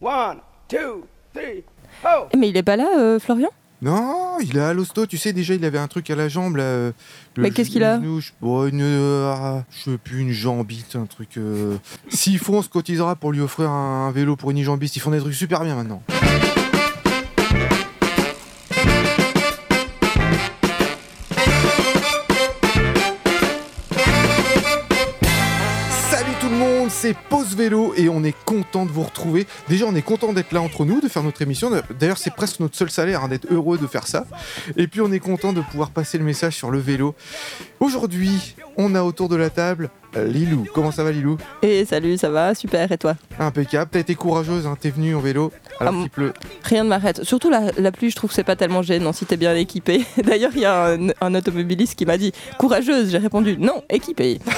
[0.00, 1.64] One, two, three,
[2.04, 2.26] oh!
[2.36, 3.48] Mais il est pas là, euh, Florian?
[3.82, 6.56] Non, il est à l'hosto, tu sais, déjà il avait un truc à la jambe
[6.56, 6.62] là.
[6.62, 6.92] euh,
[7.36, 7.96] Mais qu'est-ce qu'il a?
[7.96, 11.36] genou, je, bon, une, euh, ah, je sais plus, une jambite, un truc.
[11.36, 11.76] euh,
[12.08, 14.96] S'il faut, on se cotisera pour lui offrir un, un vélo pour une jambiste.
[14.96, 16.02] Ils font des trucs super bien maintenant.
[27.06, 29.46] C'est Pause Vélo et on est content de vous retrouver.
[29.68, 31.70] Déjà, on est content d'être là entre nous, de faire notre émission.
[32.00, 34.26] D'ailleurs, c'est presque notre seul salaire hein, d'être heureux de faire ça.
[34.76, 37.14] Et puis, on est content de pouvoir passer le message sur le vélo.
[37.78, 40.66] Aujourd'hui, on a autour de la table Lilou.
[40.74, 41.36] Comment ça va, Lilou?
[41.62, 42.54] Et salut, ça va?
[42.54, 43.14] Super, et toi?
[43.38, 43.90] Impeccable.
[43.92, 46.32] T'as été courageuse, hein, t'es venue en vélo alors Ah, qu'il pleut.
[46.62, 47.22] Rien ne m'arrête.
[47.22, 50.04] Surtout la, la pluie, je trouve que c'est pas tellement gênant si t'es bien équipé.
[50.24, 53.10] D'ailleurs, il y a un, un automobiliste qui m'a dit courageuse.
[53.10, 54.38] J'ai répondu non, équipée.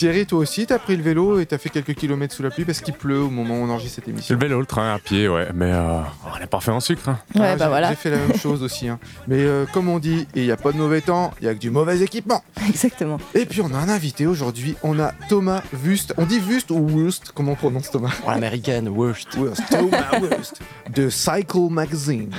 [0.00, 2.64] Thierry, toi aussi, t'as pris le vélo et t'as fait quelques kilomètres sous la pluie
[2.64, 4.34] parce qu'il pleut au moment où on enregistre cette C'est émission.
[4.34, 5.48] le vélo, le train à pied, ouais.
[5.52, 6.00] Mais euh,
[6.34, 7.10] on n'est pas fait en sucre.
[7.10, 7.18] hein.
[7.34, 7.90] Ouais, Ah, bah j'ai- voilà.
[7.90, 8.88] J'ai fait la même chose aussi.
[8.88, 8.98] hein.
[9.28, 11.54] Mais euh, comme on dit, il n'y a pas de mauvais temps, il y a
[11.54, 12.42] que du mauvais équipement.
[12.66, 13.18] Exactement.
[13.34, 16.14] Et puis on a un invité aujourd'hui, on a Thomas Wust.
[16.16, 17.32] On dit Wust ou Wust?
[17.34, 18.14] Comment on prononce Thomas?
[18.22, 19.34] Pour l'américaine, worst.
[19.36, 20.62] Wust, Thomas Wust,
[20.94, 22.30] de Cycle Magazine.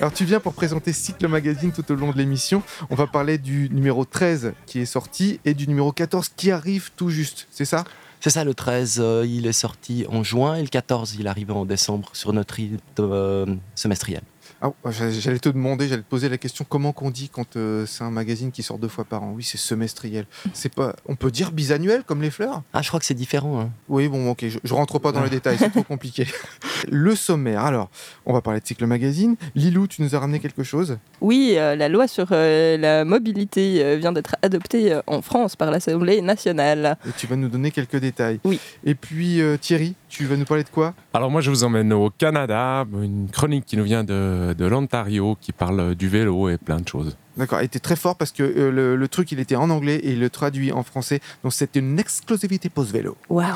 [0.00, 2.62] Alors tu viens pour présenter Cycle Magazine tout au long de l'émission.
[2.88, 6.92] On va parler du numéro 13 qui est sorti et du numéro 14 qui arrive
[6.96, 7.84] tout juste, c'est ça?
[8.20, 11.50] C'est ça, le 13, euh, il est sorti en juin et le 14, il arrive
[11.52, 14.22] en décembre sur notre rythme euh, semestriel.
[14.66, 17.84] Ah, j'allais j'allais te demander, j'allais te poser la question comment qu'on dit quand euh,
[17.84, 19.34] c'est un magazine qui sort deux fois par an?
[19.36, 20.24] Oui, c'est semestriel.
[20.54, 22.62] C'est pas, on peut dire bisannuel comme les fleurs?
[22.72, 23.60] Ah, je crois que c'est différent.
[23.60, 23.70] hein.
[23.90, 26.26] Oui, bon, ok, je, je rentre pas dans les détails, c'est trop compliqué.
[26.88, 27.90] Le sommaire, alors,
[28.24, 29.36] on va parler de Cycle Magazine.
[29.54, 30.96] Lilou, tu nous as ramené quelque chose?
[31.20, 35.56] Oui, euh, la loi sur euh, la mobilité euh, vient d'être adoptée euh, en France
[35.56, 36.96] par l'Assemblée nationale.
[37.06, 38.40] et tu vas nous donner quelques détails.
[38.44, 38.60] Oui.
[38.84, 40.94] Et puis, euh, Thierry, tu vas nous parler de quoi?
[41.12, 45.36] Alors moi, je vous emmène au Canada, une chronique qui nous vient de, de l'Ontario,
[45.40, 47.16] qui parle du vélo et plein de choses.
[47.36, 50.12] D'accord, t'es très fort parce que euh, le, le truc, il était en anglais et
[50.12, 51.18] il le traduit en français.
[51.42, 53.16] Donc, c'était une exclusivité post-vélo.
[53.28, 53.48] Waouh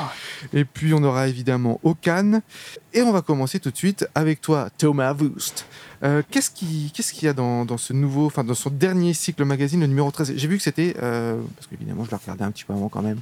[0.53, 2.41] Et puis, on aura évidemment au Cannes.
[2.93, 5.65] Et on va commencer tout de suite avec toi, Thomas Wust.
[6.03, 9.13] Euh, qu'est-ce qui- qu'est-ce qu'il y a dans, dans ce nouveau, enfin dans son dernier
[9.13, 12.43] cycle magazine, le numéro 13 J'ai vu que c'était, euh, parce qu'évidemment je l'ai regardé
[12.43, 13.19] un petit peu avant quand même,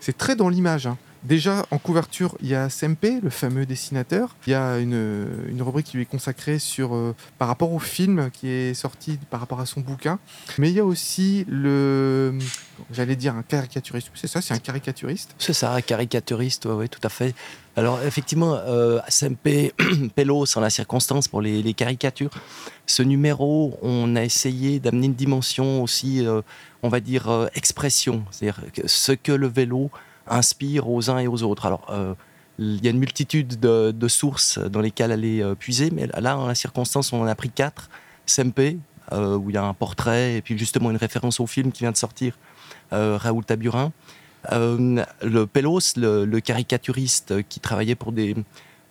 [0.00, 0.86] c'est très dans l'image.
[0.86, 0.96] hein.
[1.22, 4.36] Déjà en couverture, il y a Sempe, le fameux dessinateur.
[4.46, 7.78] Il y a une, une rubrique qui lui est consacrée sur, euh, par rapport au
[7.78, 10.18] film qui est sorti par rapport à son bouquin.
[10.58, 12.38] Mais il y a aussi le,
[12.90, 14.10] j'allais dire un caricaturiste.
[14.14, 15.34] C'est ça, c'est un caricaturiste.
[15.38, 17.34] C'est ça, caricaturiste, oui, tout à fait.
[17.76, 19.72] Alors, effectivement, euh, SMP,
[20.14, 22.30] Pelos en la circonstance pour les, les caricatures.
[22.86, 26.42] Ce numéro, on a essayé d'amener une dimension aussi, euh,
[26.82, 28.24] on va dire, euh, expression.
[28.30, 29.90] C'est-à-dire ce que le vélo
[30.26, 31.66] inspire aux uns et aux autres.
[31.66, 32.14] Alors, euh,
[32.58, 36.46] il y a une multitude de, sources dans lesquelles aller euh, puiser, mais là, en
[36.46, 37.90] la circonstance, on en a pris quatre.
[38.26, 38.78] SMP,
[39.12, 41.82] euh, où il y a un portrait, et puis justement une référence au film qui
[41.82, 42.38] vient de sortir,
[42.92, 43.92] Raoul Taburin.
[44.50, 48.36] Le Pelos, le, caricaturiste qui travaillait pour des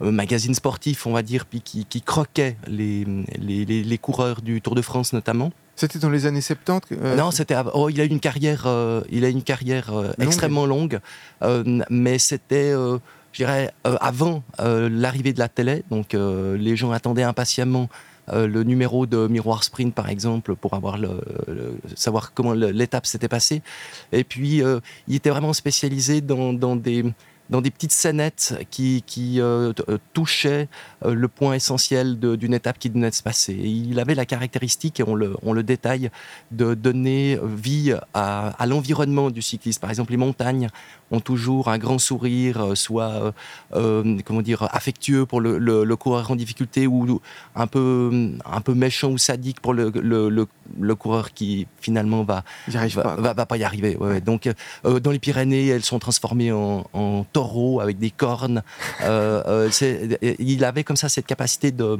[0.01, 3.05] magazines sportifs, on va dire, puis qui, qui croquait les,
[3.37, 5.51] les, les- les coureurs du Tour de France notamment.
[5.75, 6.97] C'était dans les années 70.
[7.01, 10.11] euh, non, c'était oh, il a eu une carrière, euh, il a une carrière euh,
[10.19, 10.99] extrêmement longue,
[11.41, 12.97] euh, mais c'était, euh,
[13.31, 15.83] je dirais, euh, avant euh, l'arrivée de la télé.
[15.89, 17.87] Donc, euh, les gens attendaient impatiemment.
[18.31, 23.07] euh, le numéro de Miroir Sprint, par exemple, pour avoir le, le- savoir comment l'étape
[23.07, 23.63] s'était passée.
[24.11, 27.03] Et puis, euh, il était vraiment spécialisé dans, dans des,
[27.49, 29.03] dans des petites scénettes qui,
[29.39, 30.67] euh, euh, touchaient
[31.03, 33.53] euh, le point essentiel d'une étape qui venait de se passer.
[33.53, 36.09] Il avait la caractéristique, et on le, détaille,
[36.51, 39.81] de donner vie à, l'environnement du cycliste.
[39.81, 40.69] Par exemple, les montagnes
[41.11, 43.33] ont toujours un grand sourire, soit
[43.71, 47.21] comment dire affectueux pour le coureur en difficulté ou
[47.55, 50.47] un peu un peu méchant ou sadique pour le, le-
[50.79, 53.15] le- coureur qui finalement va va, pas.
[53.15, 53.95] va- va pas y arriver.
[53.97, 54.21] ouais, ouais.
[54.21, 54.47] Donc,
[54.85, 58.61] euh, dans les Pyrénées, elles sont transformées en, en taureaux avec des cornes.
[59.01, 61.97] Euh, euh, il avait comme ça cette capacité de, euh,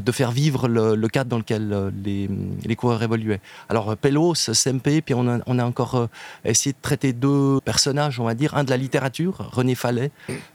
[0.00, 2.28] de faire vivre le, le cadre dans lequel euh, les,
[2.64, 3.40] les coureurs évoluaient.
[3.68, 6.06] Alors, euh, Pelos, Sempe, puis on a, on a encore euh,
[6.44, 8.54] essayé de traiter deux personnages, on va dire.
[8.56, 10.10] Un de la littérature, René Fallet,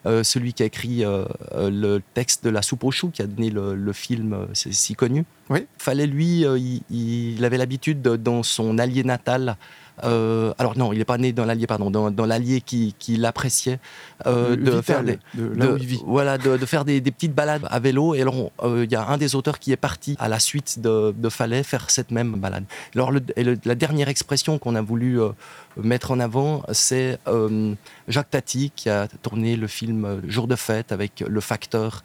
[0.06, 3.22] euh, celui qui a écrit euh, euh, le texte de La soupe aux choux, qui
[3.22, 5.26] a donné le, le film euh, c'est si connu.
[5.50, 5.66] Oui.
[5.78, 9.58] Fallet, lui, euh, il, il avait l'habitude, de- dans son allié natal,
[10.04, 13.80] euh, alors non, il n'est pas né dans l'Allier, pardon, dans, l'Allier qui, l'appréciait,
[14.26, 15.20] euh, de faire des,
[16.06, 18.16] voilà, de, faire des, petites balades à vélo.
[18.16, 21.14] Et alors, il y a un des auteurs qui est parti à la suite de,
[21.16, 22.66] de Fallet faire cette même balade.
[22.96, 25.20] Alors, la dernière expression qu'on a voulu
[25.78, 27.20] mettre en avant, c'est
[28.08, 32.04] Jacques Tati qui a tourné le film Jour de fête avec le facteur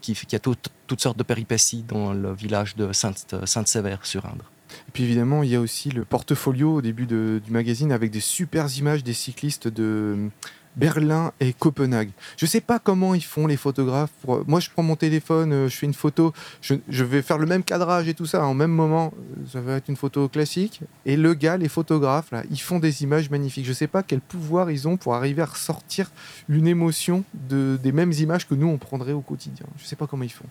[0.00, 4.44] qui, qui, a toutes sortes de péripéties dans le village de Sainte-Sévère-sur-Indre.
[4.88, 8.20] Et puis évidemment, il y a aussi le portfolio au début du magazine avec des
[8.20, 10.30] super images des cyclistes de
[10.76, 12.10] Berlin et Copenhague.
[12.36, 14.10] Je ne sais pas comment ils font les photographes.
[14.46, 17.64] Moi, je prends mon téléphone, euh, je fais une photo, je, vais faire le même
[17.64, 19.12] cadrage et tout ça en même moment.
[19.50, 20.82] Ça va être une photo classique.
[21.06, 23.64] Et le gars, les photographes, là, ils font des images magnifiques.
[23.64, 26.10] Je ne sais pas quel pouvoir ils ont pour arriver à ressortir
[26.48, 29.66] une émotion de, des mêmes images que nous on prendrait au quotidien.
[29.78, 30.44] Je ne sais pas comment ils font.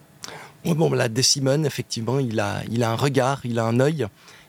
[0.74, 4.08] Bon, là, Simone, effectivement, il a, il a un regard, il a un œil.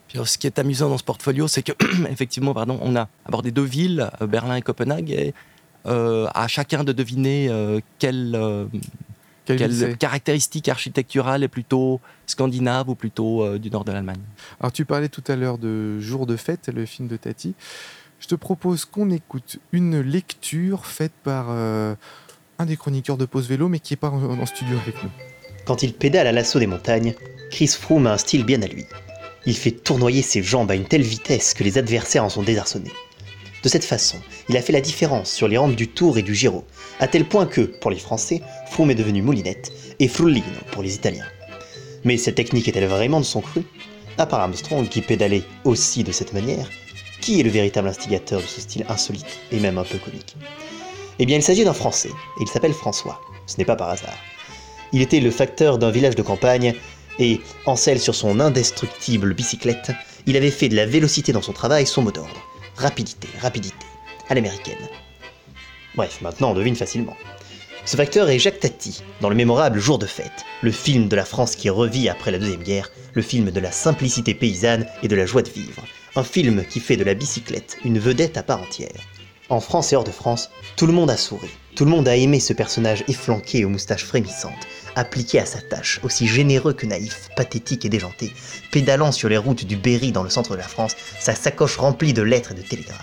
[0.09, 1.73] Puis, ce qui est amusant dans ce portfolio, c'est que,
[2.11, 5.35] effectivement, pardon, on a abordé deux villes, euh, Berlin et Copenhague, et
[5.87, 8.39] euh, à chacun de deviner euh, quelle,
[9.45, 14.23] quelle caractéristique architecturale est plutôt scandinave ou plutôt du nord de l'Allemagne.
[14.61, 17.55] Alors, tu parlais tout à l'heure de Jour de fête, le film de Tati.
[18.19, 21.97] Je te propose qu'on écoute une lecture faite par un
[22.65, 25.11] des chroniqueurs de Pause Vélo, mais qui n'est pas en studio avec nous.
[25.67, 27.15] Quand il pédale à l'assaut des montagnes,
[27.51, 28.85] Chris Froome a un style bien à lui.
[29.47, 32.93] Il fait tournoyer ses jambes à une telle vitesse que les adversaires en sont désarçonnés.
[33.65, 34.19] De cette façon,
[34.49, 36.65] il a fait la différence sur les rampes du Tour et du Giro,
[37.01, 40.95] à tel point que, pour les Français, Froome est devenu Moulinette et Frullino pour les
[40.95, 41.27] Italiens.
[42.05, 43.63] Mais cette technique est-elle vraiment de son cru?
[44.19, 46.71] À part Armstrong qui pédalait aussi de cette manière,
[47.21, 50.37] qui est le véritable instigateur de ce style insolite et même un peu comique?
[51.19, 53.21] Eh bien, il s'agit d'un Français, et il s'appelle François.
[53.47, 54.15] Ce n'est pas par hasard.
[54.97, 56.75] Il était le facteur d'un village de campagne
[57.19, 59.93] et, en selle sur son indestructible bicyclette,
[60.25, 62.49] il avait fait de la vélocité dans son travail son mot d'ordre.
[62.77, 63.85] Rapidité, rapidité,
[64.31, 64.89] à l'américaine.
[65.97, 67.15] Bref, maintenant on devine facilement.
[67.85, 71.27] Ce facteur est Jacques Tati, dans le mémorable Jour de fête, le film de la
[71.27, 75.17] France qui revit après la Deuxième Guerre, le film de la simplicité paysanne et de
[75.17, 75.85] la joie de vivre.
[76.15, 79.03] Un film qui fait de la bicyclette une vedette à part entière.
[79.49, 81.49] En France et hors de France, tout le monde a souri.
[81.77, 84.67] Tout le monde a aimé ce personnage efflanqué aux moustaches frémissantes,
[84.97, 88.33] appliqué à sa tâche, aussi généreux que naïf, pathétique et déjanté,
[88.73, 92.13] pédalant sur les routes du Berry dans le centre de la France, sa sacoche remplie
[92.13, 92.99] de lettres et de télégrammes.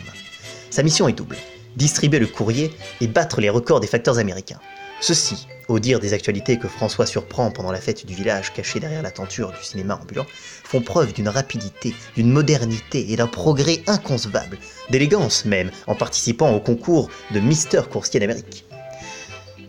[0.69, 1.37] Sa mission est double
[1.75, 4.59] distribuer le courrier et battre les records des facteurs américains.
[5.05, 9.01] Ceci, au dire des actualités que François surprend pendant la fête du village caché derrière
[9.01, 10.25] la tenture du cinéma ambulant,
[10.63, 14.57] font preuve d'une rapidité, d'une modernité et d'un progrès inconcevable,
[14.91, 18.63] d'élégance même, en participant au concours de Mister Coursier d'Amérique.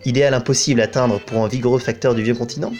[0.05, 2.71] Idéal impossible à atteindre pour un vigoureux facteur du vieux continent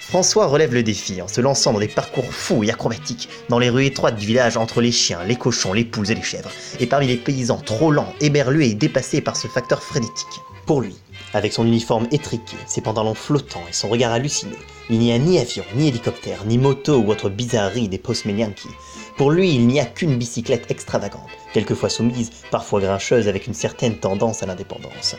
[0.00, 3.70] François relève le défi en se lançant dans des parcours fous et acrobatiques dans les
[3.70, 6.50] rues étroites du village entre les chiens, les cochons, les poules et les chèvres,
[6.80, 10.40] et parmi les paysans trop lents, éberlués et dépassés par ce facteur frénétique.
[10.66, 10.96] Pour lui,
[11.34, 14.56] avec son uniforme étriqué, ses pantalons flottants et son regard halluciné,
[14.88, 18.68] il n'y a ni avion, ni hélicoptère, ni moto ou autre bizarrerie des postmenianki.
[19.16, 23.96] Pour lui, il n'y a qu'une bicyclette extravagante, quelquefois soumise, parfois grincheuse avec une certaine
[23.96, 25.16] tendance à l'indépendance.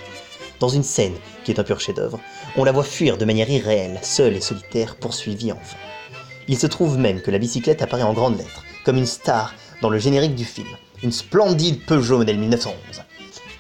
[0.59, 2.19] Dans une scène qui est un pur chef-d'œuvre,
[2.56, 5.77] on la voit fuir de manière irréelle, seule et solitaire, poursuivie enfin.
[6.47, 9.89] Il se trouve même que la bicyclette apparaît en grandes lettres, comme une star dans
[9.89, 10.67] le générique du film,
[11.03, 13.03] une splendide Peugeot modèle 1911.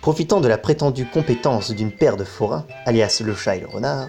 [0.05, 4.07] Profitant de la prétendue compétence d'une paire de forains, alias le chat et le renard,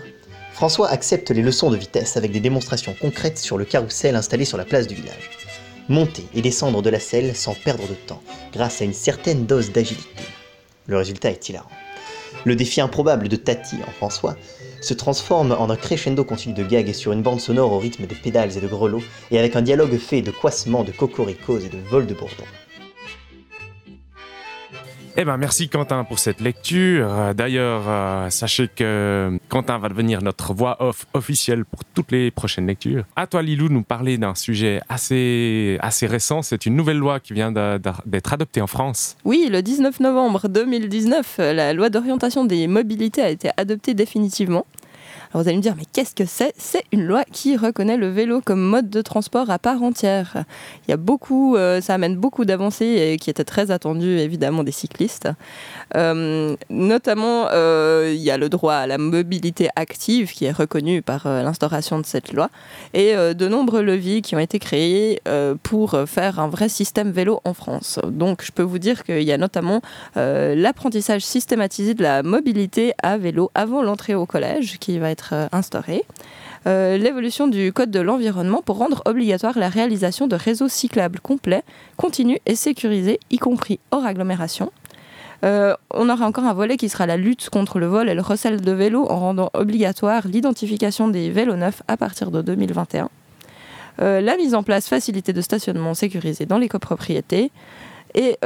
[0.53, 4.59] François accepte les leçons de vitesse avec des démonstrations concrètes sur le carrousel installé sur
[4.59, 5.31] la place du village.
[5.89, 8.21] Monter et descendre de la selle sans perdre de temps,
[8.53, 10.21] grâce à une certaine dose d'agilité.
[10.87, 11.71] Le résultat est hilarant.
[12.45, 14.37] Le défi improbable de Tati en François
[14.83, 18.15] se transforme en un crescendo continu de gags sur une bande sonore au rythme de
[18.15, 21.79] pédales et de grelots, et avec un dialogue fait de coissements, de cocoricos et de
[21.89, 22.45] vols de bourdon.
[25.19, 27.09] Eh ben, merci Quentin pour cette lecture.
[27.11, 32.31] Euh, d'ailleurs, euh, sachez que Quentin va devenir notre voix off officielle pour toutes les
[32.31, 33.05] prochaines lectures.
[33.17, 36.43] À toi, Lilou, nous parler d'un sujet assez, assez récent.
[36.43, 39.17] C'est une nouvelle loi qui vient d'être adoptée en France.
[39.25, 44.67] Oui, le 19 novembre 2019, la loi d'orientation des mobilités a été adoptée définitivement.
[45.37, 46.55] Vous allez me dire, mais qu'est-ce que c'est?
[46.57, 50.45] C'est une loi qui reconnaît le vélo comme mode de transport à part entière.
[50.89, 54.73] Il y a beaucoup, euh, ça amène beaucoup d'avancées qui étaient très attendues évidemment des
[54.73, 55.29] cyclistes.
[55.95, 61.03] Euh, notamment, euh, il y a le droit à la mobilité active qui est reconnu
[61.03, 62.49] par l'instauration de cette loi
[62.95, 65.21] et de nombreux leviers qui ont été créés
[65.63, 67.99] pour faire un vrai système vélo en France.
[68.07, 69.83] Donc je peux vous dire qu'il y a notamment
[70.15, 75.33] l'apprentissage systématisé de la mobilité à vélo avant l'entrée au collège qui va être être
[75.33, 76.05] euh, instaurée.
[76.67, 81.63] Euh, L'évolution du Code de l'environnement pour rendre obligatoire la réalisation de réseaux cyclables complets,
[81.97, 84.73] continus et sécurisés, y compris hors agglomération.
[85.45, 88.23] Euh, on aura encore un volet qui sera la lutte contre le vol et le
[88.23, 93.11] recel de vélos en rendant obligatoire l'identification des vélos neufs à partir de 2021.
[94.01, 97.51] Euh, la mise en place facilité de stationnement sécurisé dans les copropriétés
[98.15, 98.39] et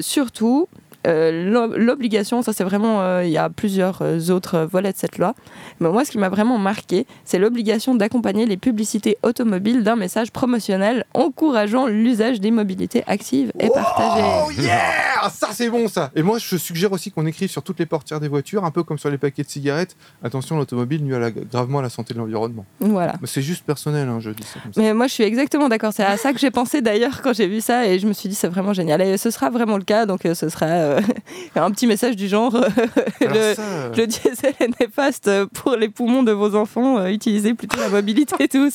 [0.00, 0.68] surtout
[1.10, 5.34] l'obligation, ça c'est vraiment, euh, il y a plusieurs euh, autres volets de cette loi,
[5.80, 10.30] mais moi ce qui m'a vraiment marqué, c'est l'obligation d'accompagner les publicités automobiles d'un message
[10.30, 14.24] promotionnel encourageant l'usage des mobilités actives et partagées.
[14.46, 17.78] Oh yeah Ça c'est bon ça Et moi je suggère aussi qu'on écrive sur toutes
[17.78, 21.14] les portières des voitures, un peu comme sur les paquets de cigarettes, attention l'automobile nuit
[21.14, 22.64] à la- gravement à la santé de l'environnement.
[22.80, 23.14] Voilà.
[23.24, 24.80] C'est juste personnel, hein, je dis ça comme ça.
[24.80, 25.92] Mais moi, je suis exactement d'accord.
[25.92, 28.28] C'est à ça que j'ai pensé d'ailleurs quand j'ai vu ça et je me suis
[28.28, 29.00] dit c'est vraiment génial.
[29.02, 30.06] Et ce sera vraiment le cas.
[30.06, 30.97] Donc euh, ce sera euh,
[31.56, 32.68] un petit message du genre euh,
[33.20, 36.98] le, ça, euh, le diesel est néfaste pour les poumons de vos enfants.
[36.98, 38.74] euh, utilisez plutôt la mobilité tous.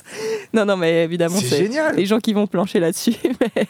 [0.53, 3.15] Non, non, mais évidemment, c'est les gens qui vont plancher là-dessus.
[3.41, 3.67] Mais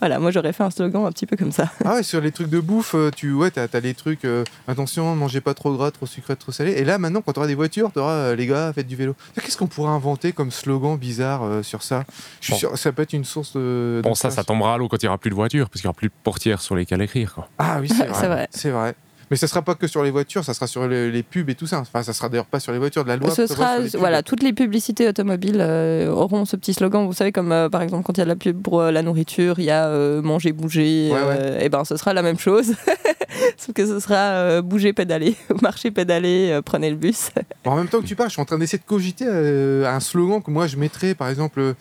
[0.00, 1.70] voilà, moi j'aurais fait un slogan un petit peu comme ça.
[1.84, 5.14] Ah ouais, sur les trucs de bouffe, tu ouais, t'as, t'as les trucs, euh, attention,
[5.16, 6.72] mangez pas trop gras, trop sucré, trop salé.
[6.72, 9.14] Et là, maintenant, quand t'auras des voitures, t'auras euh, les gars, faites du vélo.
[9.40, 12.04] Qu'est-ce qu'on pourrait inventer comme slogan bizarre euh, sur ça?
[12.40, 12.58] Je suis Bon.
[12.58, 14.00] sûr, ça peut être une source de.
[14.02, 14.46] Bon, de ça, ça classe.
[14.46, 16.08] tombera à l'eau quand il n'y aura plus de voitures, parce qu'il n'y aura plus
[16.08, 17.34] de portières sur lesquelles écrire.
[17.34, 17.48] Quoi.
[17.58, 18.14] Ah oui, c'est vrai.
[18.20, 18.48] C'est vrai.
[18.50, 18.94] C'est vrai.
[19.32, 21.54] Mais ça sera pas que sur les voitures, ça sera sur les, les pubs et
[21.54, 21.78] tout ça.
[21.80, 23.30] Enfin, ça sera d'ailleurs pas sur les voitures de la loi.
[23.30, 27.06] Ce sera, voilà, toutes les publicités automobiles euh, auront ce petit slogan.
[27.06, 28.90] Vous savez, comme euh, par exemple quand il y a de la pub pour euh,
[28.90, 29.88] la nourriture, il y a
[30.20, 31.10] manger, bouger.
[31.12, 32.74] Ouais, Et ben, ce sera la même chose,
[33.56, 37.30] sauf que ce sera euh, bouger, pédaler, marcher, pédaler, euh, prenez le bus.
[37.64, 40.00] En même temps que tu parles, je suis en train d'essayer de cogiter euh, un
[40.00, 41.74] slogan que moi je mettrais, par exemple,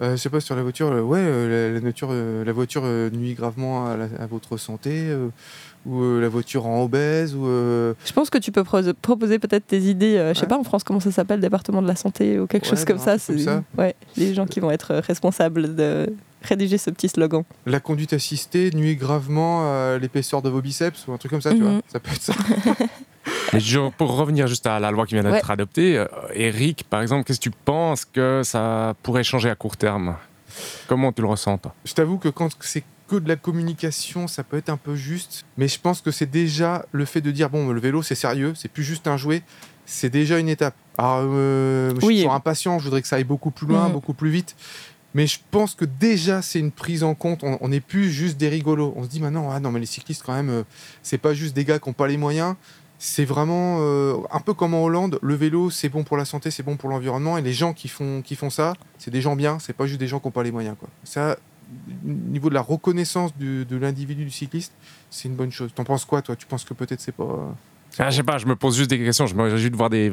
[0.00, 2.82] je sais pas sur la voiture, ouais, la, la nature, la voiture
[3.12, 5.06] nuit gravement à, la- à votre santé,
[5.86, 9.38] ou euh, la voiture en obèse, ou euh, Je pense que tu peux pro- proposer
[9.38, 10.16] peut-être tes idées.
[10.16, 10.48] euh, je sais Ouais.
[10.48, 12.98] pas en France comment ça s'appelle, département de la santé ou quelque Ouais, chose comme
[12.98, 13.12] ça.
[13.12, 13.62] comme C'est ça.
[13.78, 17.42] ouais, les gens qui vont être responsables de rédiger ce petit slogan.
[17.66, 21.50] la conduite assistée nuit gravement à l'épaisseur de vos biceps, ou un truc comme ça,
[21.52, 21.70] tu Mhm.
[21.72, 21.80] vois.
[21.92, 22.32] Ça peut être ça.
[23.52, 25.52] Mais je- pour revenir juste à la loi qui vient d'être Ouais.
[25.52, 29.76] adoptée, euh, Eric, par exemple, qu'est-ce que tu penses que ça pourrait changer à court
[29.76, 30.16] terme?
[30.86, 31.74] Comment tu le ressens, toi?
[31.84, 35.44] Je t'avoue que quand c'est que de la communication, ça peut être un peu juste,
[35.56, 38.52] mais je pense que c'est déjà le fait de dire bon, le vélo c'est sérieux,
[38.54, 39.42] c'est plus juste un jouet,
[39.86, 40.74] c'est déjà une étape.
[40.98, 42.14] Alors, euh, je Oui.
[42.16, 43.92] suis toujours impatient, je voudrais que ça aille beaucoup plus loin, Mhm.
[43.94, 44.56] beaucoup plus vite,
[45.14, 47.42] mais je pense que déjà c'est une prise en compte.
[47.42, 48.92] On n'est plus juste des rigolos.
[48.96, 50.62] On se dit maintenant, ah non, les cyclistes quand même, euh,
[51.02, 52.54] c'est pas juste des gars qui n'ont pas les moyens.
[52.98, 56.50] C'est vraiment euh, un peu comme en Hollande, le vélo c'est bon pour la santé,
[56.50, 59.36] c'est bon pour l'environnement, et les gens qui font, qui font ça, c'est des gens
[59.36, 60.76] bien, c'est pas juste des gens qui n'ont pas les moyens.
[60.78, 60.88] Quoi.
[61.04, 61.38] Ça,
[62.04, 64.72] au niveau de la reconnaissance de l'individu du cycliste,
[65.10, 65.70] c'est une bonne chose.
[65.74, 66.34] T'en penses quoi, toi?
[66.34, 67.54] Tu penses que peut-être c'est pas.
[67.98, 69.90] Ah, Je sais pas, je me pose juste des questions, je me réjouis de voir
[69.90, 70.10] des,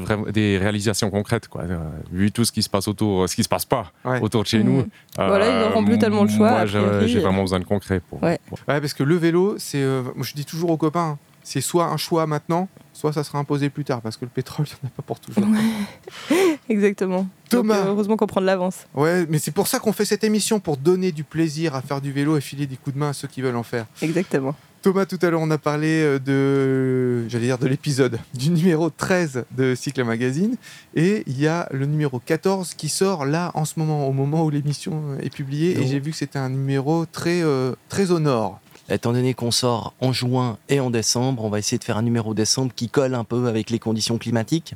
[0.58, 1.48] réalisations concrètes.
[1.48, 1.62] Quoi.
[1.64, 1.78] Euh,
[2.12, 4.20] vu tout ce qui se passe autour, ce qui se passe pas Ouais.
[4.22, 4.86] autour de chez nous.
[5.18, 8.02] Voilà, ils n'auront plus tellement le choix, Moi, j'ai vraiment besoin de concret.
[8.10, 8.40] Pour, Ouais.
[8.48, 9.82] pour- Ouais, parce que le vélo, c'est.
[9.82, 13.24] euh, moi, je dis toujours aux copains, hein, c'est soit un choix maintenant, soit ça
[13.24, 15.44] sera imposé plus tard, parce que le pétrole, il n'y en a pas pour toujours.
[16.70, 17.28] Exactement.
[17.50, 17.76] Thomas.
[17.76, 18.88] Donc, euh, heureusement qu'on prend de l'avance.
[18.96, 22.02] Ouais, mais c'est pour ça qu'on fait cette émission, pour donner du plaisir à faire
[22.02, 23.86] du vélo et filer des coups de main à ceux qui veulent en faire.
[24.02, 24.56] Exactement.
[24.86, 28.92] Thomas, tout à l'heure, on a parlé euh, de, j'allais dire de l'épisode, du numéro
[28.92, 30.58] 13 de Cycle Magazine.
[30.96, 34.46] Et il y a le numéro 14 qui sort là, en ce moment, au moment
[34.46, 35.82] où l'émission euh, est publiée.
[35.82, 38.60] Et j'ai vu que c'était un numéro très, euh, très au nord.
[38.88, 42.04] Étant donné qu'on sort en juin et en décembre, on va essayer de faire un
[42.04, 44.76] numéro décembre qui colle un peu avec les conditions climatiques.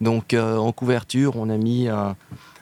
[0.00, 2.14] Donc euh, en couverture, on a mis un,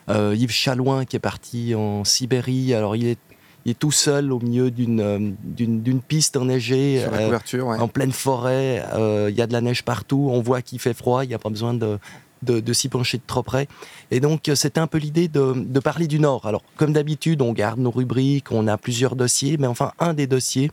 [0.09, 2.73] euh, Yves Chalouin qui est parti en Sibérie.
[2.73, 3.19] Alors il est,
[3.67, 7.01] il est tout seul au milieu d'une euh, d'une piste enneigée.
[7.01, 7.77] Sur la euh, couverture, ouais.
[7.77, 10.93] en pleine forêt, euh, il y a de la neige partout, on voit qu'il fait
[10.93, 11.99] froid, il n'y a pas besoin de,
[12.43, 13.67] de, de s'y pencher de trop près.
[14.09, 16.45] Et donc, c'était un peu l'idée de, de parler du Nord.
[16.47, 20.27] Alors, comme d'habitude, on garde nos rubriques, on a plusieurs dossiers, mais enfin, un des
[20.27, 20.71] dossiers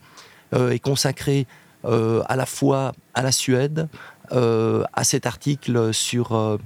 [0.54, 1.48] euh, est consacré
[1.84, 3.88] euh, à la fois à la Suède,
[4.30, 6.58] euh, à cet article sur...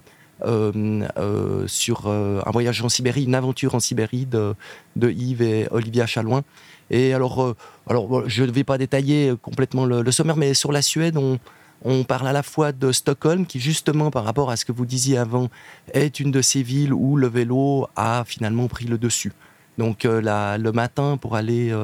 [0.44, 4.54] euh, euh, sur euh, un voyage en Sibérie, une aventure en Sibérie de,
[4.94, 6.44] de Yves et Olivia Chalouin.
[6.90, 7.56] Et alors,
[7.88, 12.04] alors je ne vais pas détailler complètement le, le sommaire, mais sur la Suède, on,
[12.04, 15.18] parle à la fois de Stockholm, qui justement, par rapport à ce que vous disiez
[15.18, 15.48] avant,
[15.92, 19.32] est une de ces villes où le vélo a finalement pris le dessus.
[19.76, 21.76] Donc le matin, pour aller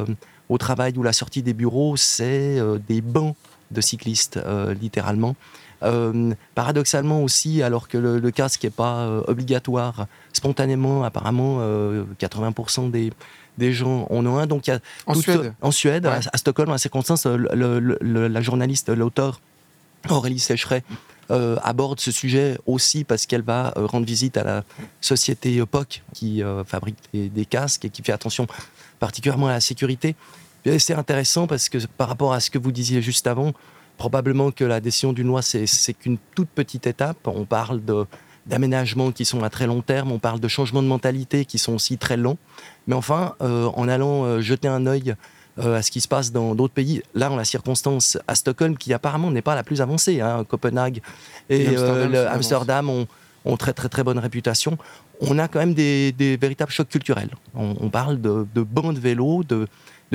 [0.49, 2.59] au travail ou la sortie des bureaux, c'est
[2.89, 3.37] des bancs
[3.71, 4.41] de cyclistes,
[4.81, 5.37] littéralement.
[5.85, 12.05] Euh, paradoxalement aussi, alors que le, le casque n'est pas euh, obligatoire, spontanément, apparemment, euh,
[12.21, 13.13] 80% des,
[13.59, 14.47] des gens en ont un.
[14.47, 15.55] Donc y a En toute- Suède.
[15.61, 16.13] En Suède, Ouais.
[16.13, 19.41] à, à Stockholm, à Circonstance, le, la journaliste, l'auteur
[20.09, 20.85] Aurélie Sécheret
[21.31, 24.65] euh, aborde ce sujet aussi parce qu'elle va euh, rendre visite à la
[25.01, 28.47] société POC qui euh, fabrique des, casques et qui fait attention
[29.01, 30.15] particulièrement à la sécurité.
[30.79, 33.53] C'est intéressant parce que par rapport à ce que vous disiez juste avant,
[33.97, 37.27] probablement que la décision d'une loi, c'est qu'une toute petite étape.
[37.27, 37.81] On parle
[38.47, 41.75] d'aménagements qui sont à très long terme, on parle de changements de mentalité qui sont
[41.75, 42.39] aussi très longs.
[42.87, 45.15] Mais enfin, en allant jeter un œil
[45.61, 47.01] euh, à ce qui se passe dans d'autres pays.
[47.15, 51.01] Là, en la circonstance, à Stockholm, qui apparemment n'est pas la plus avancée, hein, Copenhague
[51.49, 54.77] et, euh, Amsterdam, ont, très très très bonne réputation.
[55.21, 57.31] On a quand même des, véritables chocs culturels.
[57.55, 59.67] On, parle de, bancs de vélo, de,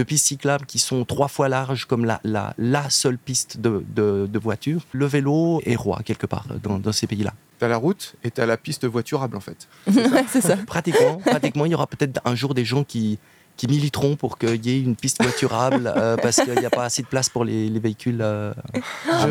[0.04, 4.86] pistes cyclables qui sont trois fois larges comme la, la, seule piste de, de, voiture.
[4.92, 7.34] Le vélo est roi quelque part dans, dans ces pays-là.
[7.60, 9.68] T'as la route et t'as la piste voiturable en fait.
[10.30, 10.56] C'est ça.
[10.56, 13.20] pratiquement, pratiquement, il y aura peut-être un jour des gens qui,
[13.60, 16.86] qui militeront pour qu'il y ait une piste voiturable euh, parce qu'il n'y a pas
[16.86, 18.54] assez de place pour les, véhicules euh,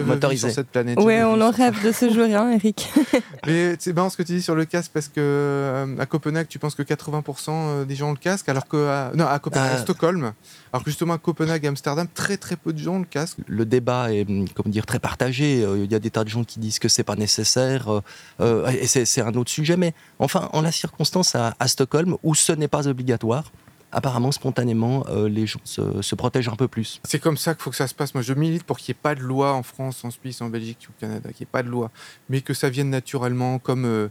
[0.04, 0.48] motorisés.
[0.48, 0.98] Sur cette planète.
[1.00, 2.90] Oui, on en rêve de ce jour, hein, Eric.
[3.46, 6.46] Mais c'est marrant ce que tu dis sur le casque parce que euh, à Copenhague,
[6.46, 10.32] tu penses que 80% des gens ont le casque, alors que non, à, Copenhague, Stockholm,
[10.74, 13.38] alors que justement à Copenhague, Amsterdam, très très peu de gens ont le casque.
[13.46, 15.62] Le débat est, hum, comment dire, très partagé.
[15.62, 18.02] Il y a des tas de gens qui disent que c'est pas nécessaire,
[18.42, 19.78] et c'est un autre sujet.
[19.78, 23.50] Mais enfin, en la circonstance à, à Stockholm, où ce n'est pas obligatoire
[23.92, 27.00] apparemment, spontanément, euh, les gens se, protègent un peu plus.
[27.04, 28.14] C'est comme ça qu'il faut que ça se passe.
[28.14, 30.48] Moi, je milite pour qu'il n'y ait pas de loi en France, en Suisse, en
[30.48, 31.90] Belgique ou au Canada, qu'il n'y ait pas de loi,
[32.28, 34.08] mais que ça vienne naturellement, comme, euh,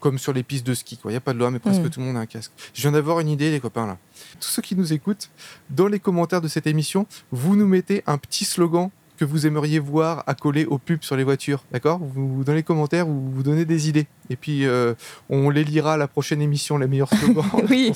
[0.00, 0.98] comme sur les pistes de ski.
[1.04, 1.90] Il n'y a pas de loi, mais presque mm.
[1.90, 2.52] tout le monde a un casque.
[2.74, 3.98] Je viens d'avoir une idée, les copains, là.
[4.40, 5.30] Tous ceux qui nous écoutent,
[5.70, 9.80] dans les commentaires de cette émission, vous nous mettez un petit slogan que vous aimeriez
[9.80, 11.62] voir accoler aux pubs sur les voitures.
[11.72, 12.00] D'accord?
[12.00, 14.06] Vous, dans les commentaires, vous, vous donnez des idées.
[14.30, 14.94] Et puis, euh,
[15.28, 17.44] on les lira à la prochaine émission, les meilleurs slogans.
[17.68, 17.92] oui.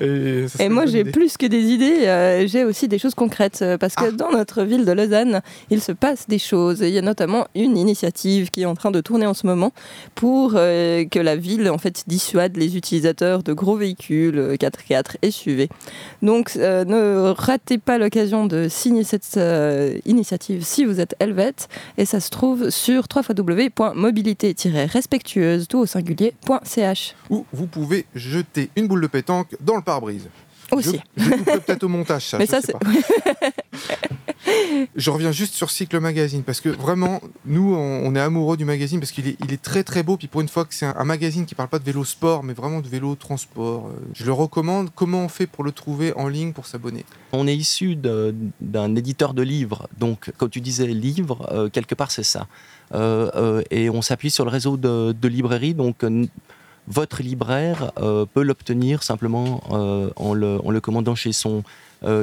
[0.00, 3.60] Et, moi, j'ai plus que des idées, euh, j'ai aussi des choses concrètes.
[3.62, 4.10] Euh, parce que ah.
[4.10, 6.80] dans notre ville de Lausanne, il se passe des choses.
[6.80, 9.72] Il y a notamment une initiative qui est en train de tourner en ce moment
[10.14, 15.68] pour que la ville, en fait, dissuade les utilisateurs de gros véhicules 4x4 et SUV.
[16.20, 19.38] Donc, ne ratez pas l'occasion de signer cette
[20.04, 27.14] initiative initiative si vous êtes helvète et ça se trouve sur www.mobilité-respectueuse tout au singulier.ch.
[27.30, 30.28] Ou vous pouvez jeter une boule de pétanque dans le pare-brise.
[30.70, 31.00] Aussi.
[31.16, 32.36] Je, je peut-être au montage ça.
[32.36, 32.74] Mais ça, c'est.
[34.96, 39.00] je reviens juste sur Cycle Magazine parce que vraiment, nous, on, est amoureux du magazine
[39.00, 40.16] parce qu'il est, très très beau.
[40.16, 42.52] Puis pour une fois que c'est un, magazine qui parle pas de vélo sport, mais
[42.52, 44.90] vraiment de vélo transport, euh, je le recommande.
[44.94, 47.04] Comment on fait pour le trouver en ligne pour s'abonner?
[47.32, 52.10] On est issu d'un éditeur de livres, donc quand tu disais livre, euh, quelque part
[52.10, 52.46] c'est ça.
[52.94, 56.04] Euh, et on s'appuie sur le réseau de, librairies, donc
[56.86, 57.92] votre libraire
[58.32, 59.60] peut l'obtenir simplement
[60.16, 61.62] en le, en, le, commandant chez son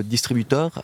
[0.04, 0.84] distributeur.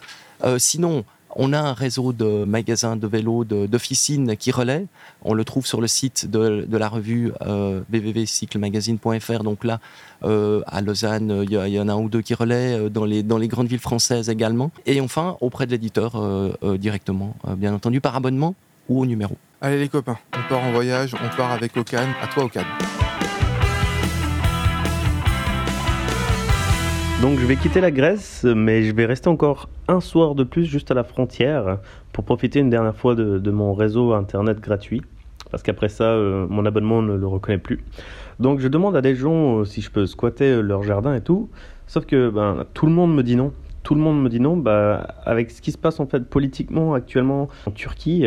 [0.59, 1.03] sinon,
[1.35, 4.85] on a un réseau de magasins de vélos, d'officines qui relaient.
[5.23, 9.43] On le trouve sur le site de, la revue euh, www.cyclemagazine.fr.
[9.43, 9.79] Donc là,
[10.23, 13.47] euh, à Lausanne, il y, en a un ou deux qui relaient, euh, dans les,
[13.47, 14.71] grandes villes françaises également.
[14.85, 16.13] Et enfin, auprès de l'éditeur
[16.77, 18.55] directement, bien entendu, par abonnement
[18.89, 19.37] ou au numéro.
[19.61, 22.07] Allez les copains, on part en voyage, on part avec Ocan.
[22.21, 22.63] À toi Ocan.
[27.21, 30.65] Donc je vais quitter la Grèce, mais je vais rester encore un soir de plus
[30.65, 31.77] juste à la frontière
[32.13, 35.03] pour profiter une dernière fois de, mon réseau internet gratuit.
[35.51, 37.83] Parce qu'après ça, euh, mon abonnement ne le reconnaît plus.
[38.39, 41.21] Donc je demande à des gens euh, si je peux squatter euh, leur jardin et
[41.21, 41.47] tout.
[41.85, 43.53] Sauf que ben, tout le monde me dit non.
[43.83, 44.57] Tout le monde me dit non.
[44.57, 48.25] Bah, avec ce qui se passe en fait politiquement actuellement en Turquie,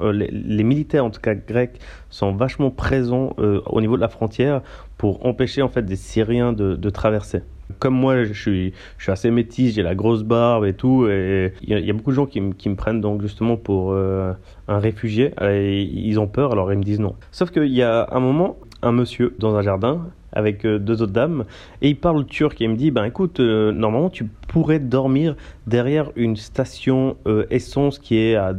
[0.00, 1.78] les, militaires, en tout cas grecs,
[2.10, 4.60] sont vachement présents au niveau de la frontière
[4.98, 7.42] pour empêcher en fait des Syriens de traverser
[7.78, 11.52] comme moi, je suis, je suis assez métis, j'ai la grosse barbe et tout, et
[11.62, 14.32] il y, a beaucoup de gens qui, me prennent donc justement pour euh,
[14.68, 17.14] un réfugié, ils ont peur, alors ils me disent non.
[17.30, 21.12] Sauf qu'il y a un moment, un monsieur dans un jardin avec euh, deux autres
[21.12, 21.44] dames,
[21.80, 25.36] et il parle turc et il me dit, ben écoute, euh, normalement tu pourrais dormir
[25.66, 27.16] derrière une station
[27.50, 28.54] essence qui est à,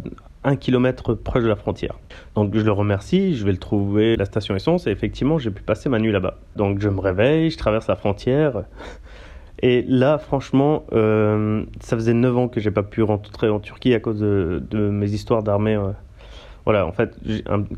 [0.45, 1.95] un kilomètre proche de la frontière.
[2.35, 5.63] Donc je le remercie, je vais le trouver la station essence et effectivement j'ai pu
[5.63, 6.37] passer ma nuit là-bas.
[6.55, 8.63] Donc je me réveille, je traverse la frontière.
[9.61, 13.93] Et là, franchement, euh, ça faisait 9 ans que j'ai pas pu rentrer en Turquie
[13.93, 15.75] à cause de, mes histoires d'armée.
[15.75, 15.91] Euh.
[16.65, 17.17] Voilà, en fait,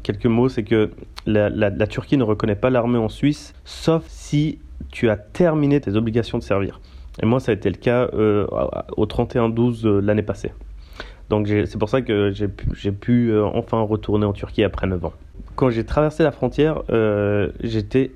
[0.03, 0.91] quelques mots, c'est que
[1.25, 4.59] la, Turquie ne reconnaît pas l'armée en Suisse, sauf si
[4.91, 6.79] tu as terminé tes obligations de servir.
[7.21, 8.47] Et moi, ça a été le cas euh,
[8.95, 10.51] au 31-12 l'année passée.
[11.29, 15.13] Donc c'est pour ça que j'ai pu, euh, enfin retourner en Turquie après 9 ans.
[15.55, 18.11] Quand j'ai traversé la frontière, euh, j'étais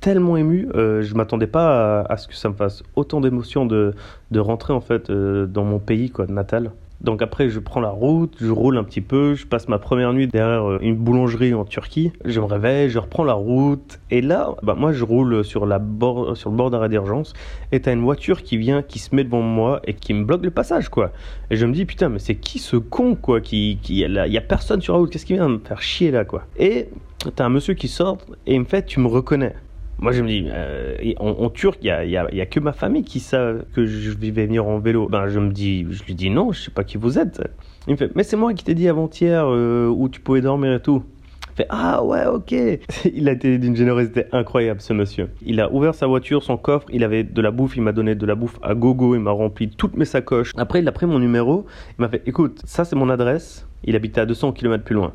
[0.00, 3.94] tellement ému, euh, je m'attendais pas à, ce que ça me fasse autant d'émotions de,
[4.30, 6.72] de rentrer en fait dans mon pays quoi, natal.
[7.02, 10.12] Donc après, je prends la route, je roule un petit peu, je passe ma première
[10.12, 12.12] nuit derrière euh, une boulangerie en Turquie.
[12.24, 13.98] Je me réveille, je reprends la route.
[14.10, 17.32] Et là, bah, moi, je roule sur, la bord, sur le bord d'arrêt d'urgence.
[17.72, 20.44] Et t'as une voiture qui vient, qui se met devant moi et qui me bloque
[20.44, 21.12] le passage, quoi.
[21.50, 24.38] Et je me dis, putain, mais c'est qui ce con, quoi qui, qui, Il y
[24.38, 26.44] a personne sur la route, qu'est-ce qui vient me faire chier là, quoi.
[26.56, 26.88] Et
[27.34, 29.54] t'as un monsieur qui sort et il me fait, tu me reconnais.
[30.02, 33.04] Moi, je me dis, euh, en, Turc, il n'y a, y a, que ma famille
[33.04, 35.08] qui sait que je vais venir en vélo.
[35.08, 37.40] Ben, je me dis, je lui dis non, je sais pas qui vous êtes.
[37.86, 40.72] Il me fait, mais c'est moi qui t'ai dit avant-hier euh, où tu pouvais dormir
[40.72, 41.04] et tout.
[41.50, 42.52] Il fait, ah ouais, ok.
[43.14, 45.28] il a été d'une générosité incroyable, ce monsieur.
[45.40, 48.16] Il a ouvert sa voiture, son coffre, il avait de la bouffe, il m'a donné
[48.16, 50.50] de la bouffe à gogo, il m'a rempli toutes mes sacoches.
[50.56, 51.64] Après, il a pris mon numéro,
[51.96, 53.68] il m'a fait, écoute, ça c'est mon adresse.
[53.84, 55.12] Il habitait à 200 km plus loin.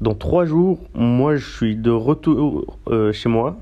[0.00, 3.58] Dans trois jours, moi, je suis de retour euh, chez moi.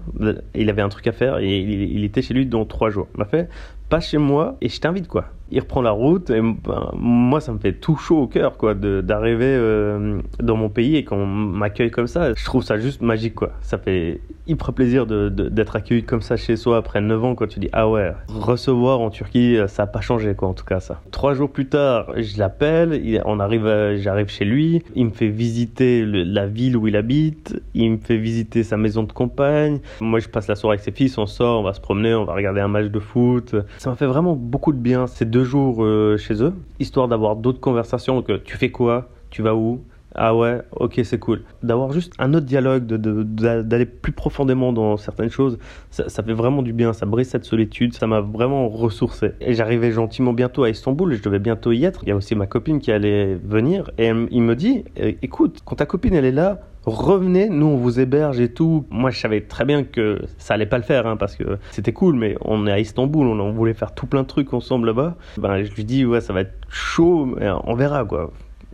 [0.55, 3.09] Il avait un truc à faire et il, était chez lui dans trois jours.
[3.16, 3.48] M'a fait,
[3.88, 5.27] pas chez moi et je t'invite, quoi.
[5.51, 8.74] Il reprend la route et ben, moi ça me fait tout chaud au cœur quoi
[8.74, 12.35] d'arriver euh, dans mon pays et qu'on m'accueille comme ça.
[12.35, 13.53] Je trouve ça juste magique quoi.
[13.62, 17.61] Ça fait hyper plaisir d'être accueilli comme ça chez soi après 9 ans quand tu
[17.61, 21.01] dis ah ouais recevoir en Turquie ça n'a pas changé quoi en tout cas ça.
[21.12, 24.83] Trois jours plus tard je l'appelle on arrive j'arrive chez lui.
[24.96, 27.59] Il me fait visiter la ville où il habite.
[27.72, 30.92] Il me fait visiter sa maison de campagne moi je passe la soirée avec ses
[30.92, 31.16] fils.
[31.16, 33.97] On sort on va se promener on va regarder un match de foot ça m'a
[33.97, 38.23] fait vraiment beaucoup de bien ces deux jours euh, chez eux, histoire d'avoir d'autres conversations.
[38.23, 39.81] Que tu fais quoi Tu vas où
[40.21, 41.43] ah ouais, ok, c'est cool.
[41.62, 45.59] D'avoir juste un autre dialogue, d'aller plus profondément dans certaines choses,
[45.91, 49.33] ça, fait vraiment du bien, ça brise cette solitude, ça m'a vraiment ressourcé.
[49.41, 52.01] Et j'arrivais gentiment bientôt à Istanbul, je devais bientôt y être.
[52.03, 55.61] Il y a aussi ma copine qui allait venir, et il me dit, «Eh, écoute,
[55.64, 58.85] quand ta copine elle est là, revenez, nous on vous héberge et tout.
[58.90, 61.92] Moi je savais très bien que ça allait pas le faire hein, parce que c'était
[61.92, 65.16] cool, mais on est à Istanbul, on, voulait faire tout plein de trucs ensemble là-bas.
[65.38, 68.31] Ben, je lui dis ouais ça va être chaud, mais on verra quoi.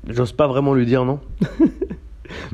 [0.07, 1.20] J'ose pas vraiment lui dire non.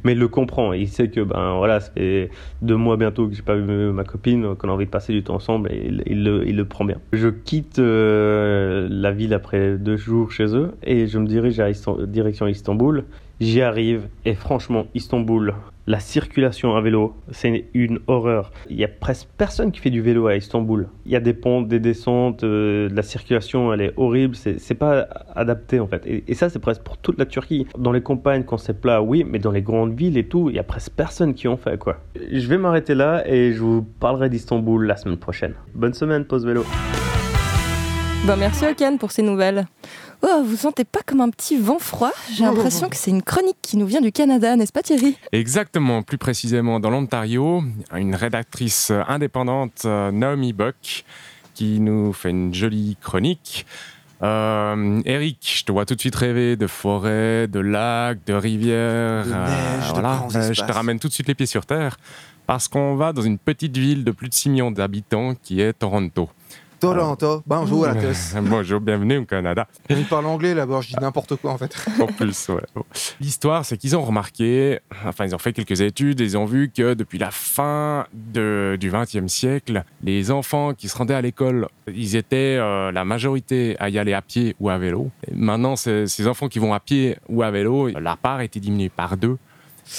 [0.05, 0.73] mais il le comprend.
[0.73, 2.31] Il sait que ben voilà, ça fait
[2.63, 5.23] deux mois bientôt que j'ai pas vu ma copine, qu'on a envie de passer du
[5.23, 6.99] temps ensemble, et il, le, il le, prend bien.
[7.13, 11.71] Je quitte euh, la ville après deux jours chez eux et je me dirige à
[12.07, 13.05] direction Istanbul.
[13.41, 15.55] J'y arrive et franchement, Istanbul,
[15.91, 18.53] la circulation à vélo, c'est une horreur.
[18.69, 20.89] Il y a presque personne qui fait du vélo à Istanbul.
[21.05, 24.37] Il y a des ponts, des descentes, euh, la circulation, elle est horrible.
[24.37, 26.05] C'est pas adapté en fait.
[26.07, 27.67] Et, ça, c'est presque pour toute la Turquie.
[27.77, 30.55] Dans les campagnes, quand c'est plat, oui, mais dans les grandes villes et tout, il
[30.55, 31.97] y a presque personne qui en fait quoi.
[32.15, 35.55] Je vais m'arrêter là et je vous parlerai d'Istanbul la semaine prochaine.
[35.75, 36.65] Bonne semaine, pause vélo.
[38.27, 39.67] Bon, merci Okan pour ces nouvelles.
[40.23, 42.13] Oh, vous sentez pas comme un petit vent froid?
[42.33, 45.17] J'ai l'impression que c'est une chronique qui nous vient du Canada, n'est-ce pas Thierry?
[45.33, 47.63] Exactement, plus précisément dans l'Ontario,
[47.97, 51.05] une rédactrice indépendante, euh, Naomi Buck,
[51.55, 53.67] qui nous fait une jolie chronique.
[54.23, 59.25] Euh, Eric, je te vois tout de suite rêver de forêts, de lacs, de rivières.
[59.25, 60.23] De neige, voilà.
[60.35, 61.97] Euh, je te ramène tout de suite les pieds sur terre
[62.47, 65.73] parce qu'on va dans une petite ville de plus de 6 millions d'habitants qui est
[65.73, 66.29] Toronto.
[66.81, 68.35] Toronto, bonjour à tous.
[68.43, 69.67] bonjour, bienvenue au Canada.
[69.91, 71.77] Il parle anglais là-bas, je dis n'importe quoi en fait.
[72.01, 72.83] en plus, ouais.
[73.21, 76.71] L'histoire, c'est qu'ils ont remarqué, enfin, ils ont fait quelques études et ils ont vu
[76.75, 81.69] que depuis la fin de, du XXe siècle, les enfants qui se rendaient à l'école,
[81.87, 85.11] ils étaient euh, la majorité à y aller à pied ou à vélo.
[85.35, 89.19] maintenant, ces enfants qui vont à pied ou à vélo, la part été diminuée par
[89.19, 89.37] deux.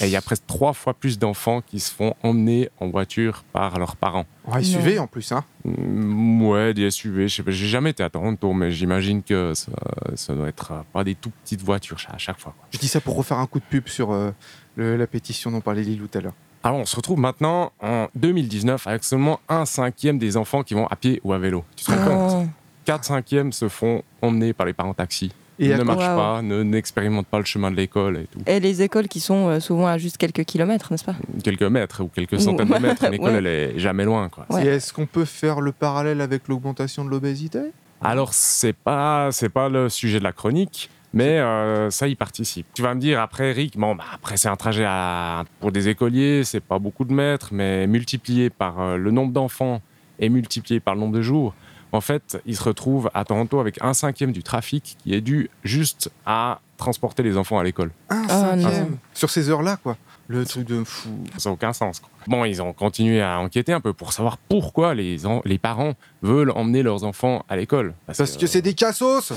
[0.00, 3.44] Et il y a presque trois fois plus d'enfants qui se font emmener en voiture
[3.52, 4.24] par leurs parents.
[4.46, 7.28] En SUV en plus, hein mm, Ouais, des SUV.
[7.28, 10.82] Je sais pas, j'ai jamais été à Toronto, mais j'imagine que ça, doit être euh,
[10.92, 12.54] pas des tout petites voitures à chaque fois.
[12.72, 14.32] Je dis ça pour refaire un coup de pub sur euh,
[14.76, 16.34] la pétition dont parlait Lilou tout à l'heure.
[16.64, 20.86] Alors, on se retrouve maintenant en 2019 avec seulement un cinquième des enfants qui vont
[20.86, 21.64] à pied ou à vélo.
[21.76, 22.08] Tu te rends oh.
[22.08, 22.48] compte?
[22.84, 27.38] 4 cinquièmes se font emmener par les parents taxis et ne marche pas, n'expérimente pas
[27.38, 28.40] le chemin de l'école et tout.
[28.46, 31.14] Et les écoles qui sont euh, souvent à juste quelques kilomètres, n'est-ce pas?
[31.42, 33.06] Quelques mètres ou quelques centaines de mètres.
[33.08, 34.28] L'école, elle est jamais loin.
[34.28, 34.46] Quoi.
[34.62, 37.60] est-ce qu'on peut faire le parallèle avec l'augmentation de l'obésité?
[38.00, 40.90] Alors, c'est pas, c'est pas le sujet de la chronique.
[41.14, 42.66] Mais euh, ça y participe.
[42.72, 45.88] Tu vas me dire après, Eric, bon, bah, après c'est un trajet à, pour des
[45.88, 49.82] écoliers, c'est pas beaucoup de mètres, mais multiplié par euh, le nombre d'enfants
[50.18, 51.54] et multiplié par le nombre de jours,
[51.92, 55.50] en fait, ils se retrouvent à Toronto avec un cinquième du trafic qui est dû
[55.62, 57.90] juste à transporter les enfants à l'école.
[58.08, 59.96] Un ah, cinquième Sur ces heures-là, quoi.
[60.28, 61.10] Le truc de fou.
[61.36, 62.00] Ça n'a aucun sens.
[62.26, 66.52] Bon, ils ont continué à enquêter un peu pour savoir pourquoi les, les parents veulent
[66.52, 67.94] emmener leurs enfants à l'école.
[68.06, 69.32] Parce, que, c'est des cassos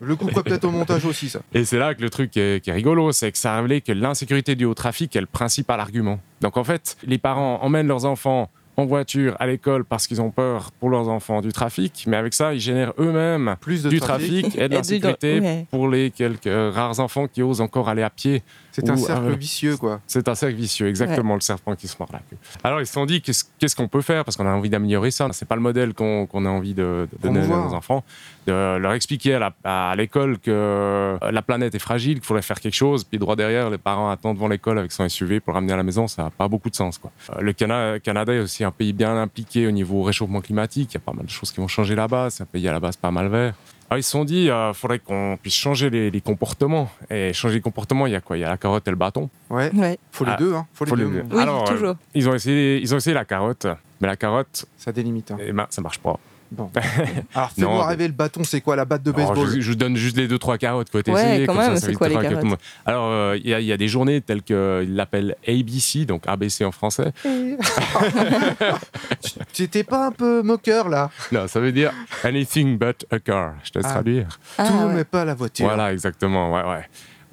[0.00, 1.40] Le couperai peut-être au montage aussi, ça.
[1.52, 3.92] Et c'est là que le truc qui est, rigolo, c'est que ça a révélé que
[3.92, 6.20] l'insécurité due au trafic est le principal argument.
[6.40, 10.30] Donc en fait, les parents emmènent leurs enfants en voiture à l'école parce qu'ils ont
[10.30, 13.98] peur pour leurs enfants du trafic, mais avec ça, ils génèrent eux-mêmes Plus de du
[13.98, 14.42] trafic.
[14.42, 15.66] trafic et de l'insécurité ouais.
[15.70, 18.42] pour les quelques rares enfants qui osent encore aller à pied.
[18.72, 20.00] C'est un cercle euh, vicieux, quoi.
[20.06, 22.36] C'est un cercle vicieux, exactement le serpent qui se mord la queue.
[22.62, 24.24] Alors ils se sont dit qu'est-ce qu'est-ce qu'on peut faire?
[24.24, 25.26] Parce qu'on a envie d'améliorer ça.
[25.32, 28.04] C'est pas le modèle qu'on qu'on a envie de, de donner à nos enfants,
[28.46, 32.74] de leur expliquer à l'école que euh, la planète est fragile, qu'il faudrait faire quelque
[32.74, 33.04] chose.
[33.04, 35.76] Puis droit derrière, les parents attendent devant l'école avec son SUV pour le ramener à
[35.76, 36.98] la maison, ça n'a pas beaucoup de sens.
[36.98, 37.10] Quoi.
[37.36, 40.90] Euh, Le Cana- Canada est aussi un pays bien impliqué au niveau réchauffement climatique.
[40.92, 42.28] Il y a pas mal de choses qui vont changer là-bas.
[42.30, 43.54] C'est un pays à la base pas mal vert.
[43.90, 46.90] Alors, ils se sont dit, il faudrait qu'on puisse changer les, les comportements.
[47.10, 48.36] Et changer les comportements, il y a quoi?
[48.36, 49.30] Il y a la carotte et le bâton.
[49.48, 49.70] Ouais.
[49.74, 49.98] Ouais.
[50.12, 50.66] Faut les Ah, deux, hein.
[50.74, 51.22] Faut les faut les deux.
[51.22, 51.24] deux.
[51.34, 51.94] Oui, Alors, euh, toujours.
[52.14, 53.66] Ils ont essayé, ils ont essayé la carotte,
[54.00, 55.30] mais la carotte, Ça délimite.
[55.30, 55.38] hein.
[55.40, 56.18] eh ben, ça marche pas.
[56.50, 56.70] Bon.
[57.34, 59.68] Alors, fais-moi Non, rêver le bâton, c'est quoi la batte de Alors, baseball je, je
[59.70, 62.56] vous donne juste les deux trois carottes faut Ouais, quand même, c'est quoi les que
[62.86, 66.22] Alors, euh, il y, a- il y a des journées telles qu'ils l'appellent ABC, donc
[66.26, 67.12] ABC en français.
[69.52, 71.92] Tu étais pas un peu moqueur, là Non, ça veut dire
[72.24, 73.54] anything but a car.
[73.64, 73.92] Je te laisse Ah.
[73.94, 74.38] traduire.
[74.56, 74.94] Ah, Tout, ouais.
[74.94, 75.66] mais pas la voiture.
[75.66, 76.54] Voilà, exactement.
[76.54, 76.84] Ouais, ouais.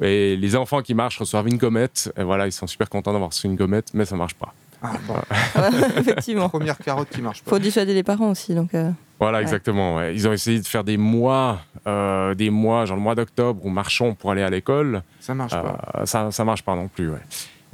[0.01, 2.11] Et les enfants qui marchent reçoivent une gommette.
[2.17, 4.53] Et voilà, ils sont super contents d'avoir reçu une gommette, mais ça marche pas.
[4.81, 5.15] Ah, bon.
[5.97, 6.49] Effectivement.
[6.49, 7.49] Première carotte qui marche pas.
[7.51, 8.73] Faut dissuader les parents aussi, donc.
[8.73, 9.43] euh, Voilà, Ouais.
[9.43, 9.95] exactement.
[9.97, 10.13] ouais.
[10.13, 13.69] Ils ont essayé de faire des mois, euh, des mois, genre le mois d'octobre, où
[13.69, 15.01] marchons pour aller à l'école.
[15.19, 15.79] Ça marche pas.
[15.95, 17.09] Euh, ça, ça marche pas non plus.
[17.11, 17.21] ouais.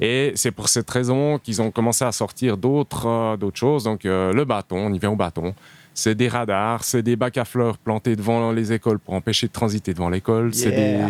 [0.00, 3.84] Et c'est pour cette raison qu'ils ont commencé à sortir d'autres euh, d'autres choses.
[3.84, 5.54] Donc euh, le bâton, on y vient au bâton.
[5.94, 9.52] C'est des radars, c'est des bacs à fleurs plantés devant les écoles pour empêcher de
[9.52, 10.54] transiter devant l'école.
[10.54, 11.04] C'est des.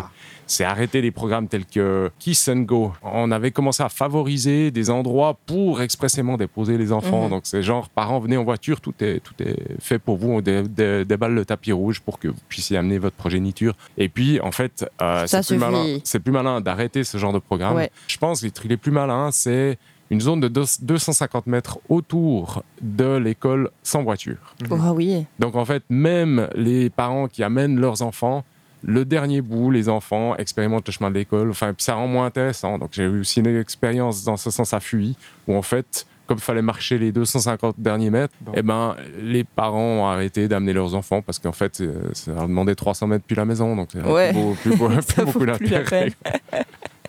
[0.47, 2.93] C'est arrêter des programmes tels que Kiss and Go.
[3.03, 7.25] On avait commencé à favoriser des endroits pour expressément déposer les enfants.
[7.25, 7.31] Mhm.
[7.31, 10.31] Donc c'est genre parents venez en voiture, tout est tout est fait pour vous.
[10.31, 13.75] On dé- dé- déballe le tapis rouge pour que vous puissiez amener votre progéniture.
[13.99, 15.99] Et puis en fait, euh, c'est plus malin.
[16.23, 17.77] Plus malin d'arrêter ce genre de programme.
[17.77, 17.91] Ouais.
[18.07, 19.79] Je pense que les trucs les plus malins, c'est
[20.11, 24.37] une zone de deux- 250 mètres autour de l'école sans voiture.
[24.71, 25.25] Oh oui.
[25.39, 28.45] Donc en fait, même les parents qui amènent leurs enfants,
[28.83, 31.51] le dernier bout, les enfants expérimentent le chemin de l'école.
[31.51, 32.79] Enfin, puis ça rend moins intéressant.
[32.79, 35.17] Donc j'ai eu aussi une expérience dans ce sens à Fuy,
[35.47, 38.53] où en fait, comme il fallait marcher les 250 derniers mètres, Bon.
[38.55, 42.49] eh ben, les parents ont arrêté d'amener leurs enfants parce qu'en fait, c'est- ça leur
[42.49, 43.75] demandait 300 mètres depuis la maison.
[43.77, 44.33] Donc c'est Ouais.
[44.33, 46.13] plus, beau- plus beau- plus beaucoup d'intérêt.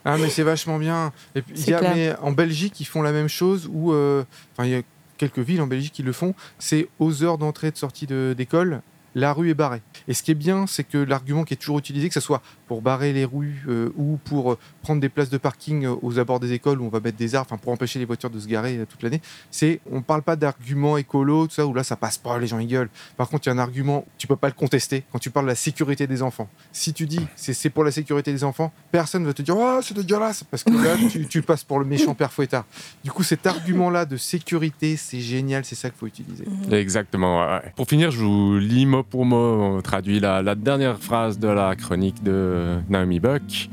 [0.06, 1.14] Ah, mais c'est vachement bien.
[1.34, 3.94] Et puis, y a- mais en Belgique, ils font la même chose où.
[3.94, 4.82] euh, Enfin, il y a
[5.18, 6.34] quelques villes en Belgique qui le font.
[6.60, 8.82] C'est aux heures d'entrée et de sortie de- d'école,
[9.16, 9.82] la rue est barrée.
[10.08, 12.42] Et ce qui est bien, c'est que l'argument qui est toujours utilisé, que ce soit
[12.68, 16.20] pour barrer les rues euh, ou pour euh, prendre des places de parking euh, aux
[16.20, 18.40] abords des écoles où on va mettre des arbres, enfin pour empêcher les voitures de
[18.40, 19.22] se garer euh, toute l'année,
[19.52, 22.60] c'est on parle pas d'argument écolo, tout ça, où là ça passe pas, les gens
[22.60, 22.90] ils gueulent.
[23.18, 25.46] Par contre, il y a un argument, tu peux pas le contester quand tu parles
[25.46, 26.50] de la sécurité des enfants.
[26.72, 29.80] Si tu dis c'est c'est pour la sécurité des enfants, personne va te dire oh
[29.82, 32.66] c'est dégueulasse parce que là tu, tu passes pour le méchant père fouettard.
[33.04, 36.46] Du coup, cet argument-là de sécurité, c'est génial, c'est ça qu'il faut utiliser.
[36.72, 37.42] Exactement.
[37.42, 37.74] ouais.
[37.76, 41.76] Pour finir, je vous lis mot pour mot, traduit la, la dernière phrase de la
[41.76, 43.70] chronique de Naomi Buck.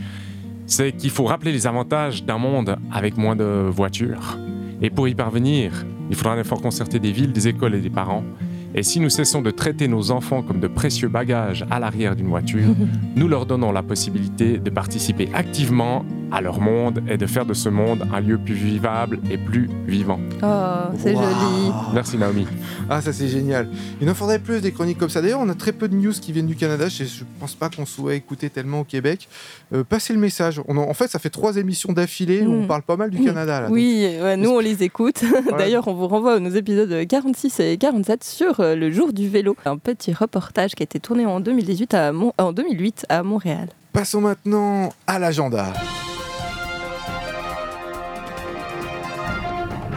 [0.67, 4.39] C'est qu'il faut rappeler les avantages d'un monde avec moins de voitures.
[4.83, 7.91] Et pour y parvenir, il faudra un effort concerté des villes, des écoles et des
[7.91, 8.25] parents.
[8.75, 12.29] Et si nous cessons de traiter nos enfants comme de précieux bagages à l'arrière d'une
[12.29, 12.69] voiture,
[13.17, 17.55] nous leur donnons la possibilité de participer activement à leur monde et de faire de
[17.55, 20.21] ce monde un lieu plus vivable et plus vivant.
[20.45, 21.73] Oh, c'est joli.
[21.93, 22.47] Merci Naomi.
[22.89, 23.69] Ah, ça c'est génial.
[24.01, 25.21] Il en faudrait plus des chroniques comme ça.
[25.21, 26.89] D'ailleurs, on a très peu de news qui viennent du Canada.
[26.89, 29.29] Je, je pense pas qu'on soit écouté tellement au Québec.
[29.75, 30.61] Euh, passez le message.
[30.69, 32.67] On en, en fait, ça fait trois émissions d'affilée où on Mm.
[32.69, 33.25] parle pas mal du Mm.
[33.25, 33.61] Canada.
[33.63, 33.69] Là.
[33.69, 35.25] Oui, ouais, nous on les écoute.
[35.59, 39.57] D'ailleurs, on vous renvoie à nos épisodes 46 et 47 sur le jour du vélo.
[39.65, 43.69] Un petit reportage qui a été tourné en 2018 à Mon- en 2008 à Montréal.
[43.93, 45.73] Passons maintenant à l'agenda.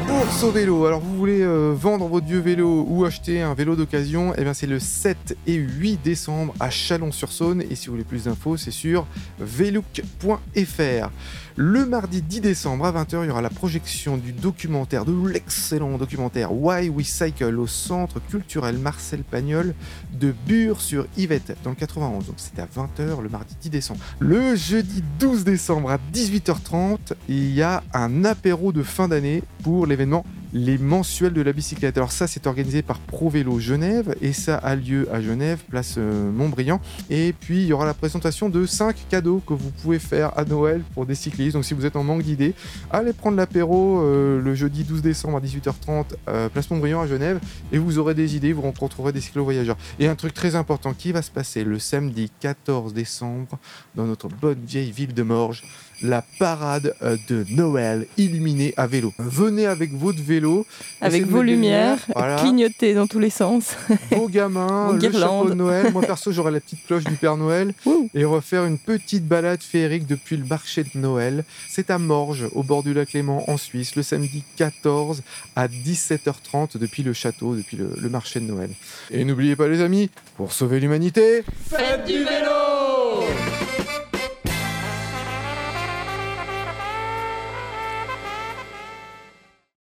[0.08, 0.86] Bourse au vélo.
[0.86, 4.54] Alors, vous voulez euh, vendre votre vieux vélo ou acheter un vélo d'occasion Eh bien,
[4.54, 7.64] c'est le 7 et 8 décembre à Chalon-sur-Saône.
[7.70, 9.06] Et si vous voulez plus d'infos, c'est sur
[9.40, 11.10] velook.fr.
[11.56, 16.00] Le mardi 10 décembre à 20h, il y aura la projection du documentaire, de l'excellent
[16.00, 19.76] documentaire Why We Cycle au centre culturel Marcel Pagnol
[20.20, 22.26] de Bure sur Yvette dans le 91.
[22.26, 24.00] Donc c'est à 20h le mardi 10 décembre.
[24.18, 29.86] Le jeudi 12 décembre à 18h30, il y a un apéro de fin d'année pour
[29.86, 31.98] l'événement les mensuels de la bicyclette.
[31.98, 35.96] Alors ça, c'est organisé par Pro Vélo Genève et ça a lieu à Genève, place
[35.98, 36.80] euh, Montbriand.
[37.10, 40.46] Et puis il y aura la présentation de 5 cadeaux que vous pouvez faire à
[40.46, 41.54] Noël pour des cyclistes.
[41.54, 42.54] Donc si vous êtes en manque d'idées,
[42.92, 47.40] allez prendre l'apéro euh, le jeudi 12 décembre à 18h30, euh, place Montbriand à Genève,
[47.72, 49.78] et vous aurez des idées, vous rencontrerez des cyclo-voyageurs.
[50.00, 53.58] Et un truc très important qui va se passer le samedi 14 décembre
[53.96, 55.64] dans notre bonne vieille ville de Morges,
[56.02, 59.14] la parade euh, de Noël illuminée à vélo.
[59.20, 60.66] Venez avec votre vélo vélo.
[61.02, 62.38] Avec vos lumières, voilà.
[62.38, 63.76] clignoter dans tous les sens.
[64.12, 65.92] Vos gamins, Vos le chapeau de Noël.
[65.92, 67.74] Moi, perso, j'aurais la petite cloche du Père Noël.
[67.86, 68.10] Ouh.
[68.14, 71.44] Et refaire une petite balade féerique depuis le marché de Noël.
[71.70, 75.22] C'est à Morges, au bord du lac Léman, en Suisse, le samedi 14
[75.56, 78.70] à 17h30 depuis le château, depuis le, le marché de Noël.
[79.12, 83.24] Et n'oubliez pas, les amis, pour sauver l'humanité, Faites du vélo